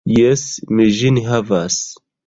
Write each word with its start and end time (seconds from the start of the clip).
Jes, 0.19 0.45
mi 0.79 0.87
ĝin 1.01 1.23
havas. 1.31 1.81